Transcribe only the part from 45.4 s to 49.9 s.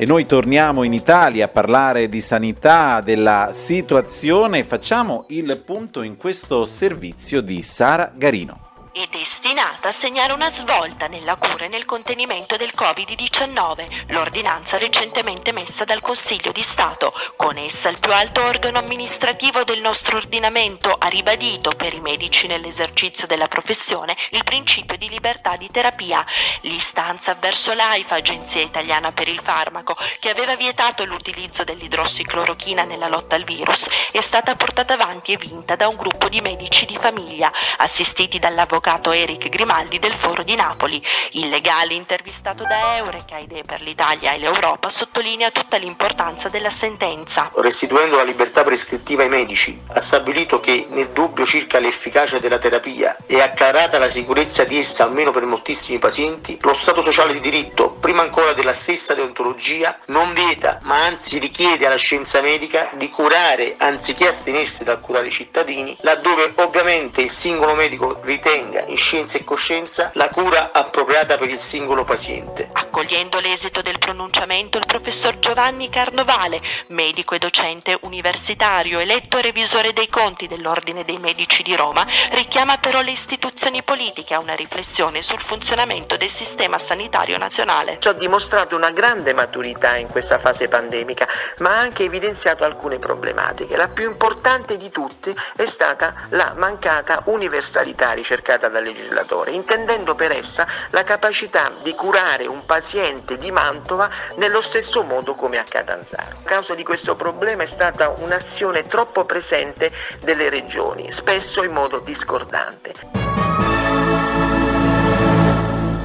tutta l'importanza della sentenza. Restituendo la libertà prescrittiva ai medici,